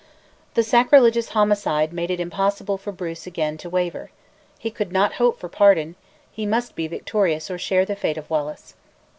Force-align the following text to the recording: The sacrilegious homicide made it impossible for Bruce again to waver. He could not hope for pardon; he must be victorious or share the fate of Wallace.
The 0.55 0.63
sacrilegious 0.63 1.29
homicide 1.29 1.93
made 1.93 2.09
it 2.09 2.19
impossible 2.19 2.79
for 2.79 2.91
Bruce 2.91 3.27
again 3.27 3.55
to 3.59 3.69
waver. 3.69 4.09
He 4.57 4.71
could 4.71 4.91
not 4.91 5.13
hope 5.21 5.37
for 5.39 5.47
pardon; 5.47 5.93
he 6.31 6.43
must 6.43 6.75
be 6.75 6.87
victorious 6.87 7.51
or 7.51 7.59
share 7.59 7.85
the 7.85 7.95
fate 7.95 8.17
of 8.17 8.27
Wallace. 8.27 8.73